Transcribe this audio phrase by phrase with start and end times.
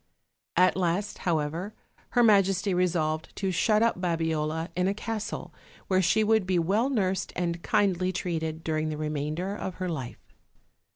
[0.57, 1.75] At last, however,
[2.17, 5.53] her majesty resolved to shut up Babiola in a castle,
[5.89, 10.33] where she would be well nursed and kindly treated during the remainder of her life.